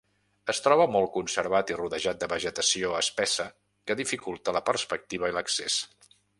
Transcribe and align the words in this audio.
Es 0.51 0.61
troba 0.67 0.87
molt 0.93 1.11
conservat 1.17 1.73
i 1.73 1.77
rodejat 1.81 2.21
de 2.23 2.31
vegetació 2.33 2.95
espessa 3.03 3.47
que 3.91 3.99
dificulta 4.03 4.59
la 4.59 4.65
perspectiva 4.73 5.33
i 5.33 5.41
l'accés. 5.41 5.81